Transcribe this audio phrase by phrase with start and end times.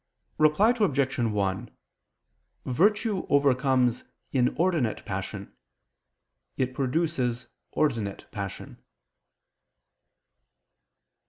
[0.39, 1.19] Reply Obj.
[1.19, 1.69] 1:
[2.65, 5.53] Virtue overcomes inordinate passion;
[6.57, 8.81] it produces ordinate passion.